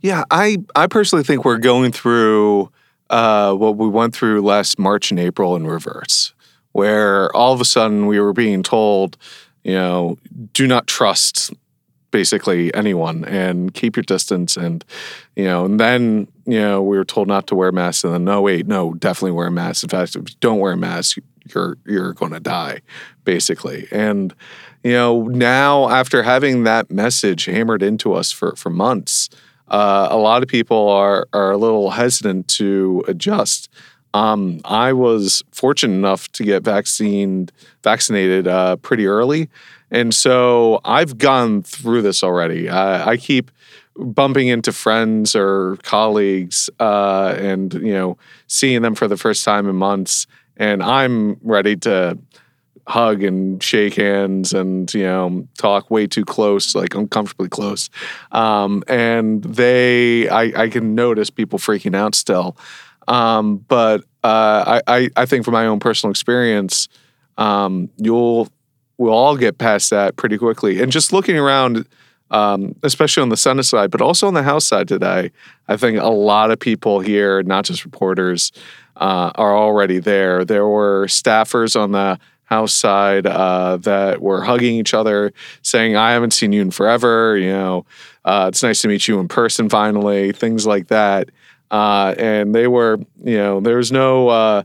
Yeah, 0.00 0.24
I 0.30 0.58
I 0.74 0.86
personally 0.86 1.24
think 1.24 1.44
we're 1.44 1.58
going 1.58 1.92
through 1.92 2.70
uh, 3.10 3.54
what 3.54 3.76
we 3.76 3.88
went 3.88 4.14
through 4.14 4.40
last 4.42 4.78
March 4.78 5.10
and 5.10 5.20
April 5.20 5.56
in 5.56 5.66
reverse, 5.66 6.32
where 6.72 7.34
all 7.36 7.52
of 7.52 7.60
a 7.60 7.64
sudden 7.64 8.06
we 8.06 8.20
were 8.20 8.32
being 8.32 8.62
told, 8.62 9.16
you 9.62 9.74
know, 9.74 10.16
do 10.52 10.66
not 10.66 10.86
trust 10.86 11.52
basically 12.10 12.74
anyone 12.74 13.24
and 13.24 13.72
keep 13.74 13.96
your 13.96 14.02
distance 14.02 14.56
and 14.56 14.84
you 15.36 15.44
know 15.44 15.64
and 15.64 15.78
then 15.78 16.26
you 16.44 16.58
know 16.58 16.82
we 16.82 16.96
were 16.96 17.04
told 17.04 17.28
not 17.28 17.46
to 17.46 17.54
wear 17.54 17.70
masks 17.70 18.02
and 18.04 18.12
then 18.12 18.24
no 18.24 18.42
wait 18.42 18.66
no 18.66 18.94
definitely 18.94 19.30
wear 19.30 19.46
a 19.46 19.50
mask 19.50 19.84
in 19.84 19.88
fact 19.88 20.16
if 20.16 20.28
you 20.28 20.36
don't 20.40 20.58
wear 20.58 20.72
a 20.72 20.76
mask 20.76 21.18
you're 21.54 21.78
you're 21.86 22.12
going 22.14 22.32
to 22.32 22.40
die 22.40 22.80
basically 23.24 23.86
and 23.92 24.34
you 24.82 24.92
know 24.92 25.22
now 25.24 25.88
after 25.88 26.22
having 26.22 26.64
that 26.64 26.90
message 26.90 27.44
hammered 27.44 27.82
into 27.82 28.12
us 28.12 28.32
for 28.32 28.54
for 28.56 28.70
months 28.70 29.28
uh, 29.68 30.08
a 30.10 30.16
lot 30.16 30.42
of 30.42 30.48
people 30.48 30.88
are 30.88 31.26
are 31.32 31.50
a 31.50 31.56
little 31.56 31.90
hesitant 31.90 32.48
to 32.48 33.04
adjust 33.08 33.68
um, 34.12 34.60
I 34.64 34.92
was 34.92 35.44
fortunate 35.52 35.94
enough 35.94 36.30
to 36.32 36.44
get 36.44 36.64
vaccinated 36.64 37.52
vaccinated 37.82 38.48
uh, 38.48 38.76
pretty 38.76 39.06
early 39.06 39.48
and 39.90 40.14
so 40.14 40.80
I've 40.84 41.18
gone 41.18 41.62
through 41.62 42.02
this 42.02 42.22
already. 42.22 42.68
I, 42.68 43.10
I 43.10 43.16
keep 43.16 43.50
bumping 43.96 44.48
into 44.48 44.72
friends 44.72 45.34
or 45.34 45.76
colleagues 45.82 46.70
uh, 46.78 47.34
and, 47.36 47.74
you 47.74 47.92
know, 47.92 48.16
seeing 48.46 48.82
them 48.82 48.94
for 48.94 49.08
the 49.08 49.16
first 49.16 49.44
time 49.44 49.68
in 49.68 49.76
months. 49.76 50.26
And 50.56 50.82
I'm 50.82 51.38
ready 51.42 51.76
to 51.78 52.18
hug 52.86 53.22
and 53.22 53.62
shake 53.62 53.94
hands 53.94 54.52
and, 54.52 54.92
you 54.94 55.04
know, 55.04 55.46
talk 55.58 55.90
way 55.90 56.06
too 56.06 56.24
close, 56.24 56.74
like 56.74 56.94
uncomfortably 56.94 57.48
close. 57.48 57.90
Um, 58.32 58.82
and 58.88 59.44
they, 59.44 60.28
I, 60.28 60.64
I 60.64 60.68
can 60.68 60.94
notice 60.94 61.30
people 61.30 61.58
freaking 61.58 61.94
out 61.94 62.14
still. 62.14 62.56
Um, 63.06 63.58
but 63.68 64.02
uh, 64.22 64.80
I, 64.86 65.10
I 65.16 65.26
think 65.26 65.44
from 65.44 65.52
my 65.52 65.66
own 65.66 65.80
personal 65.80 66.10
experience, 66.10 66.88
um, 67.38 67.90
you'll 67.96 68.48
we'll 68.98 69.14
all 69.14 69.36
get 69.36 69.56
past 69.56 69.90
that 69.90 70.16
pretty 70.16 70.36
quickly. 70.36 70.82
And 70.82 70.92
just 70.92 71.10
looking 71.10 71.38
around, 71.38 71.86
um, 72.30 72.76
especially 72.82 73.22
on 73.22 73.30
the 73.30 73.36
Senate 73.36 73.64
side, 73.64 73.90
but 73.90 74.02
also 74.02 74.26
on 74.26 74.34
the 74.34 74.42
House 74.42 74.66
side 74.66 74.88
today, 74.88 75.32
I 75.66 75.76
think 75.78 75.98
a 75.98 76.08
lot 76.08 76.50
of 76.50 76.60
people 76.60 77.00
here, 77.00 77.42
not 77.42 77.64
just 77.64 77.84
reporters, 77.84 78.52
uh, 78.96 79.32
are 79.34 79.56
already 79.56 80.00
there. 80.00 80.44
There 80.44 80.66
were 80.66 81.06
staffers 81.06 81.80
on 81.80 81.92
the 81.92 82.18
House 82.50 82.74
side 82.74 83.26
uh, 83.26 83.76
that 83.78 84.20
were 84.20 84.42
hugging 84.42 84.74
each 84.74 84.92
other, 84.92 85.32
saying, 85.62 85.96
"I 85.96 86.12
haven't 86.12 86.32
seen 86.32 86.52
you 86.52 86.62
in 86.62 86.70
forever." 86.70 87.36
You 87.36 87.52
know, 87.52 87.86
uh, 88.24 88.46
it's 88.48 88.62
nice 88.62 88.82
to 88.82 88.88
meet 88.88 89.08
you 89.08 89.20
in 89.20 89.28
person 89.28 89.68
finally. 89.68 90.32
Things 90.32 90.66
like 90.66 90.88
that, 90.88 91.30
uh, 91.70 92.14
and 92.18 92.54
they 92.54 92.66
were, 92.66 92.98
you 93.22 93.38
know, 93.38 93.60
there 93.60 93.76
was 93.76 93.92
no 93.92 94.28
uh, 94.28 94.62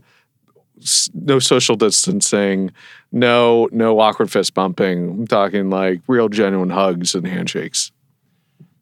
no 1.14 1.38
social 1.38 1.76
distancing 1.76 2.72
no 3.12 3.68
no 3.72 3.98
awkward 3.98 4.30
fist 4.30 4.54
bumping. 4.54 5.08
I'm 5.10 5.26
talking 5.26 5.70
like 5.70 6.02
real 6.06 6.28
genuine 6.28 6.70
hugs 6.70 7.14
and 7.14 7.26
handshakes. 7.26 7.92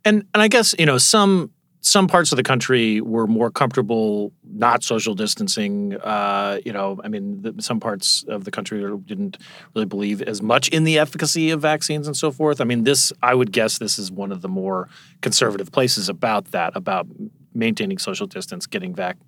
And 0.05 0.27
and 0.35 0.43
I 0.43 0.49
guess 0.49 0.75
you 0.79 0.87
know 0.87 0.99
some 0.99 1.51
some 1.85 2.07
parts 2.07 2.33
of 2.33 2.37
the 2.37 2.43
country 2.43 3.03
were 3.03 3.27
more 3.27 3.51
comfortable 3.51 4.33
not 4.43 4.83
social 4.83 5.15
distancing. 5.15 5.95
Uh, 5.97 6.59
you 6.65 6.73
know, 6.73 6.99
I 7.05 7.09
mean, 7.09 7.43
the, 7.43 7.55
some 7.61 7.79
parts 7.79 8.25
of 8.27 8.45
the 8.45 8.51
country 8.51 8.81
didn't 9.05 9.37
really 9.75 9.85
believe 9.85 10.23
as 10.23 10.41
much 10.41 10.69
in 10.69 10.85
the 10.85 10.99
efficacy 10.99 11.51
of 11.51 11.61
vaccines 11.61 12.07
and 12.07 12.17
so 12.17 12.33
forth. 12.33 12.63
I 12.63 12.65
mean, 12.65 12.85
this 12.85 13.13
I 13.23 13.35
would 13.35 13.53
guess 13.53 13.79
this 13.79 13.99
is 13.99 14.11
one 14.11 14.33
of 14.33 14.41
the 14.41 14.49
more 14.49 14.89
conservative 15.21 15.71
places 15.73 16.09
about 16.09 16.53
that 16.53 16.75
about 16.75 17.07
maintaining 17.55 17.99
social 17.99 18.27
distance, 18.27 18.67
getting 18.67 18.95
vac, 18.95 19.19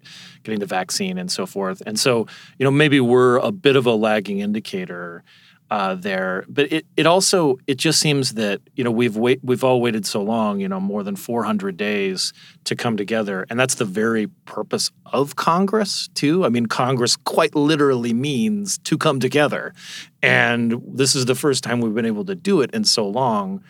getting 0.42 0.58
the 0.58 0.66
vaccine, 0.66 1.18
and 1.18 1.30
so 1.30 1.44
forth. 1.44 1.82
And 1.86 2.00
so, 2.00 2.26
you 2.58 2.64
know, 2.64 2.70
maybe 2.70 3.00
we're 3.00 3.36
a 3.36 3.52
bit 3.52 3.76
of 3.76 3.86
a 3.86 3.92
lagging 3.92 4.40
indicator 4.40 5.22
uh, 5.70 5.94
there. 5.94 6.44
But 6.48 6.72
it, 6.72 6.86
it 6.96 7.06
also 7.06 7.58
it 7.66 7.76
just 7.76 8.00
seems 8.00 8.34
that 8.34 8.60
you 8.74 8.84
know 8.84 8.90
we've 8.90 9.16
wait 9.16 9.40
we've 9.42 9.64
all 9.64 9.80
waited 9.80 10.06
so 10.06 10.22
long, 10.22 10.60
you 10.60 10.68
know, 10.68 10.80
more 10.80 11.02
than 11.02 11.16
400 11.16 11.76
days 11.76 12.32
to 12.64 12.76
come 12.76 12.96
together, 12.96 13.46
and 13.50 13.58
that's 13.58 13.74
the 13.74 13.84
very 13.84 14.28
purpose 14.44 14.90
of 15.06 15.36
Congress 15.36 16.08
too. 16.14 16.44
I 16.44 16.48
mean, 16.48 16.66
Congress 16.66 17.16
quite 17.16 17.54
literally 17.54 18.12
means 18.12 18.78
to 18.78 18.96
come 18.96 19.20
together, 19.20 19.74
and 20.22 20.82
this 20.86 21.14
is 21.14 21.26
the 21.26 21.34
first 21.34 21.64
time 21.64 21.80
we've 21.80 21.94
been 21.94 22.06
able 22.06 22.24
to 22.26 22.34
do 22.34 22.60
it 22.60 22.70
in 22.72 22.84
so 22.84 23.06
long. 23.08 23.62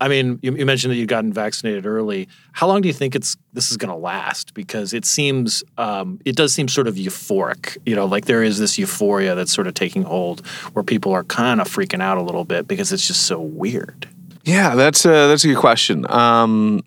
I 0.00 0.08
mean, 0.08 0.38
you, 0.42 0.54
you, 0.56 0.66
mentioned 0.66 0.92
that 0.92 0.96
you'd 0.96 1.08
gotten 1.08 1.32
vaccinated 1.32 1.86
early. 1.86 2.28
How 2.52 2.66
long 2.66 2.80
do 2.80 2.88
you 2.88 2.94
think 2.94 3.14
it's 3.14 3.36
this 3.52 3.70
is 3.70 3.76
going 3.76 3.90
to 3.90 3.96
last? 3.96 4.54
Because 4.54 4.92
it 4.92 5.04
seems 5.04 5.64
um, 5.78 6.20
it 6.24 6.36
does 6.36 6.54
seem 6.54 6.68
sort 6.68 6.86
of 6.86 6.94
euphoric. 6.96 7.76
You 7.86 7.96
know, 7.96 8.06
like 8.06 8.26
there 8.26 8.42
is 8.42 8.58
this 8.58 8.78
euphoria 8.78 9.34
that's 9.34 9.52
sort 9.52 9.66
of 9.66 9.74
taking 9.74 10.02
hold, 10.02 10.46
where 10.72 10.82
people 10.82 11.12
are 11.12 11.24
kind 11.24 11.60
of 11.60 11.68
freaking 11.68 12.02
out 12.02 12.18
a 12.18 12.22
little 12.22 12.44
bit 12.44 12.66
because 12.68 12.92
it's 12.92 13.06
just 13.06 13.22
so 13.22 13.40
weird. 13.40 14.08
Yeah, 14.44 14.74
that's 14.74 15.04
a 15.04 15.28
that's 15.28 15.44
a 15.44 15.48
good 15.48 15.58
question. 15.58 16.10
Um, 16.10 16.84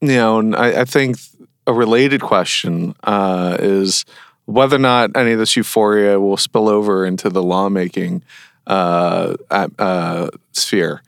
you 0.00 0.16
know, 0.16 0.38
and 0.38 0.54
I, 0.56 0.82
I 0.82 0.84
think 0.84 1.18
a 1.66 1.72
related 1.72 2.20
question 2.20 2.94
uh, 3.04 3.56
is 3.60 4.04
whether 4.46 4.76
or 4.76 4.80
not 4.80 5.16
any 5.16 5.32
of 5.32 5.38
this 5.38 5.56
euphoria 5.56 6.18
will 6.20 6.36
spill 6.36 6.68
over 6.68 7.06
into 7.06 7.28
the 7.28 7.42
lawmaking 7.42 8.22
uh, 8.66 9.34
uh, 9.50 10.28
sphere. 10.52 11.02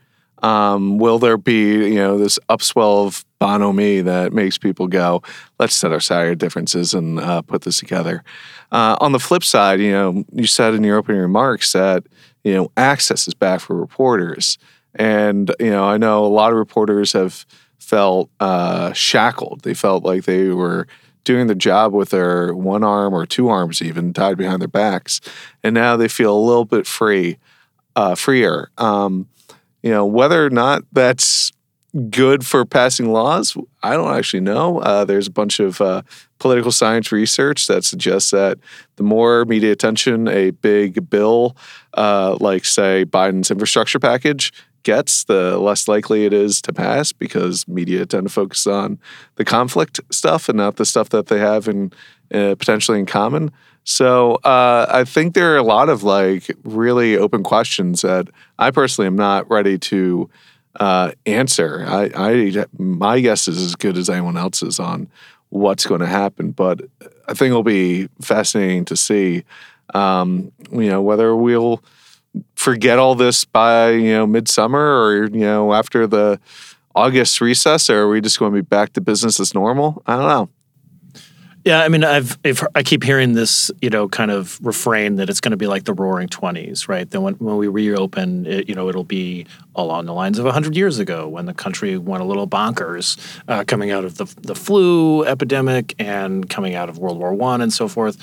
Um, 0.44 0.98
will 0.98 1.18
there 1.18 1.38
be, 1.38 1.88
you 1.88 1.94
know, 1.94 2.18
this 2.18 2.38
upswell 2.50 3.06
of 3.06 3.24
bonhomie 3.38 4.02
that 4.02 4.34
makes 4.34 4.58
people 4.58 4.88
go, 4.88 5.22
let's 5.58 5.74
set 5.74 5.90
aside 5.90 6.26
our 6.26 6.34
differences 6.34 6.92
and 6.92 7.18
uh, 7.18 7.40
put 7.40 7.62
this 7.62 7.78
together? 7.78 8.22
Uh, 8.70 8.94
on 9.00 9.12
the 9.12 9.18
flip 9.18 9.42
side, 9.42 9.80
you 9.80 9.90
know, 9.90 10.22
you 10.32 10.46
said 10.46 10.74
in 10.74 10.84
your 10.84 10.98
opening 10.98 11.22
remarks 11.22 11.72
that, 11.72 12.04
you 12.42 12.52
know, 12.52 12.70
access 12.76 13.26
is 13.26 13.32
back 13.32 13.60
for 13.60 13.74
reporters. 13.74 14.58
And, 14.94 15.50
you 15.58 15.70
know, 15.70 15.84
I 15.84 15.96
know 15.96 16.26
a 16.26 16.26
lot 16.26 16.52
of 16.52 16.58
reporters 16.58 17.14
have 17.14 17.46
felt 17.78 18.28
uh, 18.38 18.92
shackled. 18.92 19.62
They 19.62 19.74
felt 19.74 20.04
like 20.04 20.24
they 20.24 20.48
were 20.48 20.86
doing 21.24 21.46
the 21.46 21.54
job 21.54 21.94
with 21.94 22.10
their 22.10 22.54
one 22.54 22.84
arm 22.84 23.14
or 23.14 23.24
two 23.24 23.48
arms 23.48 23.80
even 23.80 24.12
tied 24.12 24.36
behind 24.36 24.60
their 24.60 24.68
backs. 24.68 25.22
And 25.62 25.74
now 25.74 25.96
they 25.96 26.08
feel 26.08 26.36
a 26.36 26.38
little 26.38 26.66
bit 26.66 26.86
free, 26.86 27.38
uh, 27.96 28.14
freer. 28.14 28.70
Um, 28.76 29.26
you 29.84 29.90
know, 29.90 30.06
whether 30.06 30.44
or 30.44 30.48
not 30.48 30.82
that's 30.92 31.52
good 32.08 32.44
for 32.44 32.64
passing 32.64 33.12
laws, 33.12 33.54
I 33.82 33.92
don't 33.92 34.16
actually 34.16 34.40
know. 34.40 34.78
Uh, 34.78 35.04
there's 35.04 35.26
a 35.26 35.30
bunch 35.30 35.60
of 35.60 35.78
uh, 35.78 36.00
political 36.38 36.72
science 36.72 37.12
research 37.12 37.66
that 37.66 37.84
suggests 37.84 38.30
that 38.30 38.58
the 38.96 39.02
more 39.02 39.44
media 39.44 39.72
attention 39.72 40.26
a 40.26 40.52
big 40.52 41.10
bill, 41.10 41.54
uh, 41.98 42.38
like, 42.40 42.64
say, 42.64 43.04
Biden's 43.04 43.50
infrastructure 43.50 43.98
package, 43.98 44.54
gets, 44.84 45.24
the 45.24 45.58
less 45.58 45.86
likely 45.86 46.24
it 46.24 46.32
is 46.32 46.62
to 46.62 46.72
pass 46.72 47.12
because 47.12 47.68
media 47.68 48.06
tend 48.06 48.26
to 48.26 48.32
focus 48.32 48.66
on 48.66 48.98
the 49.36 49.44
conflict 49.44 50.00
stuff 50.10 50.48
and 50.48 50.56
not 50.56 50.76
the 50.76 50.86
stuff 50.86 51.10
that 51.10 51.26
they 51.26 51.38
have 51.38 51.68
in 51.68 51.92
uh, 52.32 52.54
potentially 52.54 52.98
in 52.98 53.06
common. 53.06 53.52
So 53.84 54.36
uh, 54.36 54.86
I 54.88 55.04
think 55.04 55.34
there 55.34 55.52
are 55.54 55.58
a 55.58 55.62
lot 55.62 55.88
of 55.88 56.02
like 56.02 56.50
really 56.64 57.16
open 57.16 57.42
questions 57.42 58.00
that 58.00 58.28
I 58.58 58.70
personally 58.70 59.06
am 59.06 59.16
not 59.16 59.48
ready 59.50 59.78
to 59.78 60.30
uh, 60.80 61.12
answer. 61.26 61.84
I, 61.86 62.10
I 62.14 62.66
my 62.78 63.20
guess 63.20 63.46
is 63.46 63.62
as 63.62 63.76
good 63.76 63.96
as 63.96 64.08
anyone 64.08 64.36
else's 64.36 64.80
on 64.80 65.08
what's 65.50 65.86
going 65.86 66.00
to 66.00 66.06
happen, 66.06 66.50
but 66.50 66.80
I 67.28 67.34
think 67.34 67.50
it'll 67.50 67.62
be 67.62 68.08
fascinating 68.20 68.84
to 68.86 68.96
see. 68.96 69.44
Um, 69.92 70.50
you 70.72 70.88
know 70.88 71.02
whether 71.02 71.36
we'll 71.36 71.84
forget 72.56 72.98
all 72.98 73.14
this 73.14 73.44
by 73.44 73.90
you 73.90 74.12
know 74.12 74.26
midsummer 74.26 74.80
or 74.80 75.24
you 75.26 75.40
know 75.40 75.74
after 75.74 76.06
the 76.06 76.40
August 76.94 77.40
recess, 77.40 77.90
or 77.90 78.02
are 78.02 78.08
we 78.08 78.20
just 78.20 78.38
going 78.38 78.52
to 78.52 78.56
be 78.56 78.66
back 78.66 78.94
to 78.94 79.00
business 79.00 79.38
as 79.38 79.54
normal? 79.54 80.02
I 80.06 80.16
don't 80.16 80.28
know. 80.28 80.48
Yeah, 81.64 81.80
I 81.82 81.88
mean, 81.88 82.04
I've, 82.04 82.36
I've 82.44 82.62
I 82.74 82.82
keep 82.82 83.02
hearing 83.02 83.32
this, 83.32 83.70
you 83.80 83.88
know, 83.88 84.06
kind 84.06 84.30
of 84.30 84.58
refrain 84.62 85.16
that 85.16 85.30
it's 85.30 85.40
going 85.40 85.52
to 85.52 85.56
be 85.56 85.66
like 85.66 85.84
the 85.84 85.94
Roaring 85.94 86.28
Twenties, 86.28 86.90
right? 86.90 87.10
Then 87.10 87.22
when, 87.22 87.34
when 87.34 87.56
we 87.56 87.68
reopen, 87.68 88.44
it, 88.44 88.68
you 88.68 88.74
know, 88.74 88.90
it'll 88.90 89.02
be 89.02 89.46
along 89.74 90.04
the 90.04 90.12
lines 90.12 90.38
of 90.38 90.44
hundred 90.44 90.76
years 90.76 90.98
ago 90.98 91.26
when 91.26 91.46
the 91.46 91.54
country 91.54 91.96
went 91.96 92.22
a 92.22 92.26
little 92.26 92.46
bonkers, 92.46 93.18
uh, 93.48 93.64
coming 93.66 93.90
out 93.90 94.04
of 94.04 94.18
the 94.18 94.26
the 94.42 94.54
flu 94.54 95.24
epidemic 95.24 95.94
and 95.98 96.50
coming 96.50 96.74
out 96.74 96.90
of 96.90 96.98
World 96.98 97.18
War 97.18 97.32
One 97.32 97.62
and 97.62 97.72
so 97.72 97.88
forth. 97.88 98.18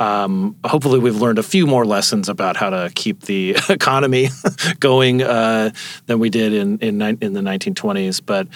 Um, 0.00 0.56
hopefully, 0.64 0.98
we've 0.98 1.20
learned 1.20 1.38
a 1.38 1.42
few 1.42 1.66
more 1.66 1.84
lessons 1.84 2.28
about 2.28 2.56
how 2.56 2.70
to 2.70 2.90
keep 2.94 3.22
the 3.22 3.56
economy 3.68 4.28
going 4.80 5.22
uh, 5.22 5.70
than 6.06 6.18
we 6.18 6.30
did 6.30 6.52
in 6.52 6.78
in, 6.78 7.00
in 7.00 7.32
the 7.32 7.40
1920s. 7.40 8.20
But 8.24 8.48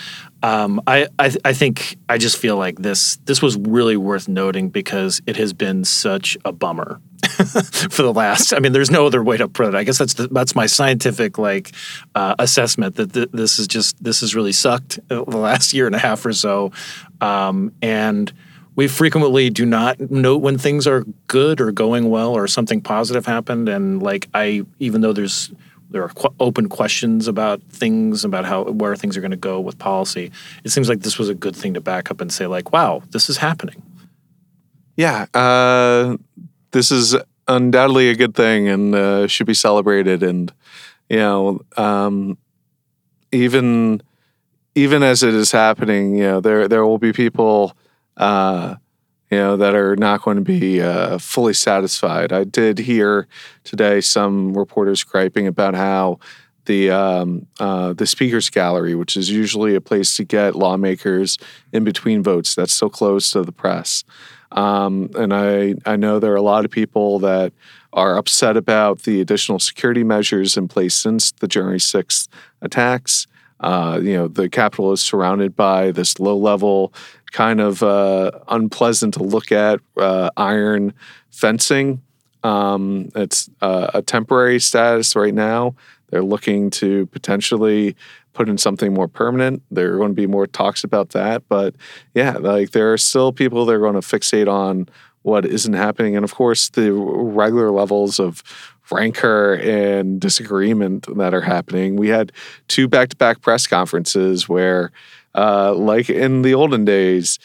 um, 0.42 0.80
I, 0.87 1.07
I 1.18 1.33
I 1.45 1.52
think 1.52 1.97
I 2.09 2.18
just 2.18 2.38
feel 2.38 2.57
like 2.57 2.78
this 2.78 3.16
this 3.25 3.40
was 3.40 3.57
really 3.57 3.97
worth 3.97 4.28
noting 4.28 4.68
because 4.68 5.21
it 5.26 5.37
has 5.37 5.52
been 5.52 5.85
such 5.85 6.37
a 6.45 6.52
bummer 6.52 7.00
for 7.90 8.02
the 8.02 8.12
last. 8.12 8.52
I 8.52 8.59
mean, 8.59 8.73
there's 8.73 8.90
no 8.90 9.07
other 9.07 9.23
way 9.23 9.37
to 9.37 9.49
put 9.49 9.68
it. 9.68 9.75
I 9.75 9.85
guess 9.85 9.99
that's 9.99 10.14
the, 10.14 10.28
that's 10.28 10.54
my 10.54 10.66
scientific 10.66 11.38
like 11.38 11.73
uh, 12.14 12.35
assessment 12.38 12.97
that 12.97 13.12
th- 13.12 13.30
this 13.33 13.59
is 13.59 13.68
just 13.68 14.02
this 14.02 14.21
has 14.21 14.35
really 14.35 14.52
sucked 14.52 14.99
the 15.09 15.23
last 15.23 15.73
year 15.73 15.87
and 15.87 15.95
a 15.95 15.99
half 15.99 16.26
or 16.26 16.33
so, 16.33 16.73
um, 17.21 17.73
and 17.80 18.33
we 18.78 18.87
frequently 18.87 19.50
do 19.50 19.66
not 19.66 19.99
note 20.11 20.40
when 20.40 20.56
things 20.56 20.87
are 20.87 21.04
good 21.26 21.61
or 21.61 21.73
going 21.73 22.11
well 22.11 22.32
or 22.32 22.47
something 22.47 22.80
positive 22.80 23.26
happened 23.26 23.68
and 23.68 24.02
like 24.02 24.28
i 24.35 24.62
even 24.78 25.00
though 25.02 25.12
there's 25.12 25.50
there 25.90 26.02
are 26.04 26.11
qu- 26.11 26.35
open 26.38 26.68
questions 26.68 27.26
about 27.26 27.61
things 27.70 28.25
about 28.25 28.44
how 28.44 28.64
where 28.64 28.94
things 28.94 29.16
are 29.16 29.20
going 29.20 29.32
to 29.32 29.37
go 29.50 29.58
with 29.61 29.78
policy 29.78 30.30
it 30.64 30.70
seems 30.70 30.88
like 30.88 31.00
this 31.00 31.18
was 31.18 31.28
a 31.28 31.35
good 31.35 31.56
thing 31.56 31.75
to 31.75 31.80
back 31.80 32.11
up 32.11 32.20
and 32.20 32.32
say 32.32 32.47
like 32.47 32.73
wow 32.73 33.02
this 33.11 33.28
is 33.28 33.38
happening 33.38 33.82
Yeah, 34.97 35.26
uh, 35.32 36.16
this 36.73 36.90
is 36.90 37.16
undoubtedly 37.47 38.11
a 38.11 38.16
good 38.16 38.35
thing 38.35 38.68
and 38.68 38.94
uh, 38.94 39.26
should 39.28 39.47
be 39.47 39.54
celebrated. 39.54 40.23
And 40.23 40.52
you 41.08 41.18
know, 41.18 41.61
um, 41.76 42.37
even 43.32 44.02
even 44.75 45.02
as 45.02 45.23
it 45.23 45.35
is 45.35 45.52
happening, 45.52 46.16
you 46.16 46.25
know, 46.25 46.40
there 46.40 46.66
there 46.68 46.85
will 46.85 46.99
be 46.99 47.12
people, 47.12 47.76
uh, 48.19 48.75
you 49.31 49.39
know, 49.39 49.57
that 49.57 49.75
are 49.75 49.97
not 49.97 50.23
going 50.23 50.37
to 50.37 50.43
be 50.43 50.81
uh, 50.81 51.19
fully 51.19 51.53
satisfied. 51.53 52.33
I 52.33 52.45
did 52.45 52.79
hear 52.79 53.27
today 53.65 54.01
some 54.01 54.57
reporters 54.57 55.05
griping 55.05 55.47
about 55.47 55.75
how 55.75 56.19
the 56.65 56.91
um, 56.91 57.47
uh, 57.59 57.95
the 57.95 58.07
speakers 58.07 58.51
gallery, 58.51 58.95
which 58.95 59.17
is 59.17 59.31
usually 59.31 59.75
a 59.75 59.81
place 59.81 60.17
to 60.17 60.25
get 60.25 60.55
lawmakers 60.55 61.39
in 61.73 61.83
between 61.85 62.23
votes, 62.23 62.55
that's 62.55 62.75
so 62.75 62.89
close 62.89 63.31
to 63.33 63.43
the 63.43 63.53
press. 63.53 64.05
Um, 64.53 65.11
and 65.15 65.33
I 65.35 65.75
I 65.85 65.97
know 65.97 66.19
there 66.19 66.33
are 66.33 66.37
a 66.37 66.43
lot 66.43 66.65
of 66.65 66.71
people 66.71 67.19
that 67.21 67.53
are 67.93 68.17
upset 68.17 68.57
about 68.57 69.03
the 69.03 69.21
additional 69.21 69.59
security 69.59 70.05
measures 70.05 70.57
in 70.57 70.69
place 70.69 70.95
since 70.95 71.33
the 71.33 71.49
January 71.49 71.81
sixth 71.81 72.29
attacks. 72.61 73.27
Uh, 73.61 74.00
you 74.03 74.12
know, 74.12 74.29
the 74.29 74.49
Capitol 74.49 74.93
is 74.93 75.00
surrounded 75.00 75.57
by 75.57 75.91
this 75.91 76.21
low 76.21 76.37
level, 76.37 76.93
kind 77.33 77.61
of 77.61 77.83
uh, 77.83 78.31
unpleasant 78.49 79.15
to 79.15 79.23
look 79.23 79.53
at 79.53 79.81
uh, 79.97 80.31
iron 80.37 80.95
fencing. 81.31 82.03
Um, 82.45 83.11
it's 83.15 83.50
uh, 83.61 83.91
a 83.95 84.03
temporary 84.03 84.61
status 84.61 85.17
right 85.17 85.35
now. 85.35 85.75
They're 86.11 86.23
looking 86.23 86.71
to 86.71 87.07
potentially 87.07 87.97
put 88.33 88.49
in 88.49 88.57
something 88.57 88.95
more 88.95 89.09
permanent. 89.09 89.62
There 89.71 89.93
are 89.93 89.97
going 89.97 90.11
to 90.11 90.15
be 90.15 90.29
more 90.29 90.47
talks 90.47 90.85
about 90.85 91.11
that. 91.11 91.43
But 91.49 91.75
yeah, 92.15 92.37
like 92.38 92.71
there 92.71 92.93
are 92.93 92.99
still 92.99 93.33
people 93.33 93.67
that 93.67 93.75
are 93.75 93.81
going 93.81 93.95
to 93.95 94.00
fixate 94.00 94.50
on 94.50 94.88
what 95.23 95.45
isn't 95.45 95.75
happening. 95.75 96.15
And 96.15 96.25
of 96.25 96.35
course, 96.35 96.69
the 96.71 96.93
regular 96.93 97.71
levels 97.71 98.21
of 98.21 98.43
rancor 98.90 99.54
and 99.54 100.21
disagreement 100.21 101.07
that 101.16 101.35
are 101.35 101.40
happening. 101.42 101.97
We 101.97 102.09
had 102.09 102.33
two 102.68 102.88
back 102.88 103.11
to 103.11 103.16
back 103.16 103.40
press 103.40 103.66
conferences 103.66 104.49
where, 104.49 104.90
uh, 105.35 105.75
like 105.75 106.09
in 106.11 106.42
the 106.42 106.54
olden 106.54 106.85
days, 106.85 107.38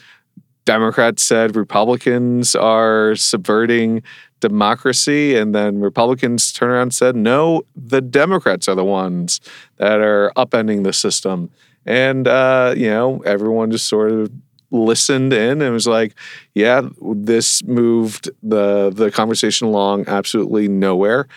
Democrats 0.65 1.23
said 1.23 1.55
Republicans 1.55 2.55
are 2.55 3.15
subverting 3.15 4.01
democracy, 4.39 5.35
and 5.35 5.53
then 5.53 5.79
Republicans 5.79 6.51
turn 6.51 6.69
around 6.69 6.81
and 6.81 6.93
said, 6.93 7.15
no, 7.15 7.63
the 7.75 8.01
Democrats 8.01 8.67
are 8.67 8.75
the 8.75 8.83
ones 8.83 9.41
that 9.77 10.00
are 10.00 10.31
upending 10.35 10.83
the 10.83 10.93
system. 10.93 11.50
And, 11.85 12.27
uh, 12.27 12.73
you 12.77 12.88
know, 12.88 13.21
everyone 13.25 13.71
just 13.71 13.88
sort 13.88 14.12
of 14.12 14.31
listened 14.74 15.32
in 15.32 15.62
and 15.62 15.72
was 15.72 15.88
like, 15.88 16.15
yeah, 16.53 16.82
this 17.01 17.63
moved 17.63 18.30
the 18.42 18.89
the 18.89 19.12
conversation 19.12 19.68
along 19.68 20.06
absolutely 20.08 20.68
nowhere. 20.68 21.27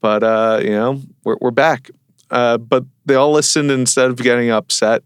But 0.00 0.24
uh, 0.24 0.60
you 0.62 0.70
know, 0.70 1.02
we're 1.22 1.36
we're 1.40 1.50
back. 1.50 1.90
Uh, 2.30 2.58
but 2.58 2.84
they 3.04 3.14
all 3.14 3.30
listened 3.30 3.70
instead 3.70 4.10
of 4.10 4.16
getting 4.16 4.50
upset. 4.50 5.04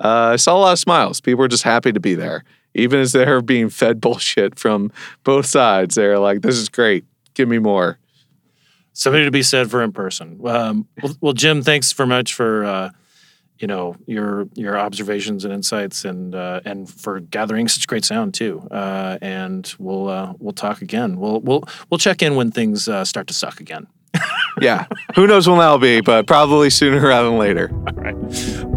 Uh, 0.00 0.30
I 0.32 0.36
saw 0.36 0.56
a 0.56 0.58
lot 0.58 0.72
of 0.72 0.78
smiles. 0.78 1.20
People 1.20 1.40
were 1.40 1.48
just 1.48 1.64
happy 1.64 1.92
to 1.92 2.00
be 2.00 2.14
there, 2.14 2.44
even 2.74 3.00
as 3.00 3.12
they're 3.12 3.42
being 3.42 3.68
fed 3.68 4.00
bullshit 4.00 4.58
from 4.58 4.90
both 5.24 5.44
sides. 5.46 5.96
They're 5.96 6.18
like, 6.18 6.40
"This 6.40 6.56
is 6.56 6.68
great. 6.68 7.04
Give 7.34 7.48
me 7.48 7.58
more." 7.58 7.98
Something 8.94 9.24
to 9.24 9.30
be 9.30 9.42
said 9.42 9.70
for 9.70 9.82
in 9.82 9.92
person. 9.92 10.38
Um, 10.46 10.86
well, 11.02 11.16
well, 11.20 11.32
Jim, 11.32 11.62
thanks 11.62 11.92
very 11.92 12.08
much 12.08 12.34
for 12.34 12.62
uh, 12.64 12.90
you 13.62 13.68
know 13.68 13.94
your 14.06 14.48
your 14.54 14.76
observations 14.76 15.44
and 15.44 15.54
insights, 15.54 16.04
and 16.04 16.34
uh, 16.34 16.60
and 16.64 16.90
for 16.90 17.20
gathering 17.20 17.68
such 17.68 17.86
great 17.86 18.04
sound 18.04 18.34
too. 18.34 18.66
Uh, 18.70 19.16
and 19.22 19.74
we'll 19.78 20.08
uh, 20.08 20.34
we'll 20.38 20.52
talk 20.52 20.82
again. 20.82 21.18
We'll 21.18 21.40
we'll 21.40 21.64
we'll 21.88 21.98
check 21.98 22.20
in 22.22 22.34
when 22.34 22.50
things 22.50 22.88
uh, 22.88 23.04
start 23.04 23.28
to 23.28 23.34
suck 23.34 23.60
again. 23.60 23.86
yeah, 24.60 24.86
who 25.14 25.26
knows 25.26 25.48
when 25.48 25.58
that'll 25.58 25.78
be, 25.78 26.00
but 26.00 26.26
probably 26.26 26.68
sooner 26.68 27.00
rather 27.00 27.30
than 27.30 27.38
later. 27.38 27.70
All 27.86 27.94
right. 27.94 28.16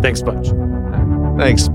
Thanks, 0.01 0.21
bunch. 0.21 0.47
Thanks. 1.37 1.67